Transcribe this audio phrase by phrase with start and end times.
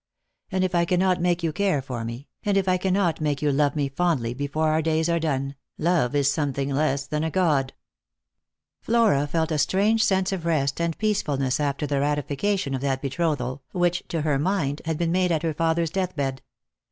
[0.51, 3.51] And if I cannot make you care for me, and if I cannot make you
[3.51, 7.73] love me fondly before our days are done, love is something less than a god."
[8.87, 9.09] Lost for Love.
[9.29, 13.03] 253 Flora felt a strange sense of rest and peacefulness after the ratification of that
[13.03, 16.41] betrothal which, to her mind, had been made at her father's death bed.